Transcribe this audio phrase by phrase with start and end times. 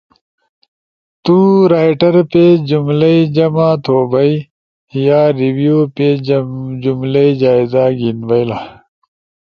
[1.23, 1.37] تُو
[1.71, 4.33] ڑائیٹر پیج جمل ئی جمع توبھئی،
[5.05, 6.17] یا ریویو پیج
[6.83, 8.59] جملئی جائزہ گھیِن بئئیلا۔